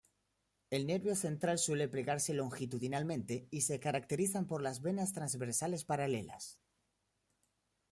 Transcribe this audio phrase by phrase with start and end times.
[0.71, 6.57] El nervio central suele plegarse longitudinalmente, y se caracterizan por las venas transversales paralelas.